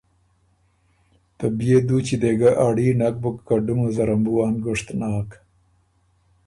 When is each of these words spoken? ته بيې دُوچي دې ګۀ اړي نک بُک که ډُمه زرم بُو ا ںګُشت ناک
ته 1.37 1.45
بيې 1.57 1.77
دُوچي 1.87 2.15
دې 2.21 2.31
ګۀ 2.39 2.51
اړي 2.65 2.87
نک 2.99 3.15
بُک 3.21 3.37
که 3.47 3.55
ډُمه 3.65 3.87
زرم 3.95 4.19
بُو 4.25 4.33
ا 4.45 4.47
ںګُشت 4.63 4.87
ناک 4.99 5.29